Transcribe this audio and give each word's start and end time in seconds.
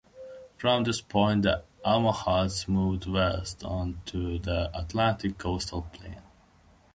From 0.57 0.83
this 0.83 0.99
point 0.99 1.43
the 1.43 1.63
Almohads 1.85 2.67
moved 2.67 3.05
west 3.07 3.63
onto 3.63 4.39
the 4.39 4.75
Atlantic 4.75 5.37
coastal 5.37 5.83
plain. 5.93 6.23